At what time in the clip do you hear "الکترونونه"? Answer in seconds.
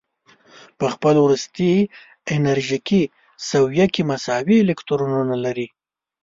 4.63-5.35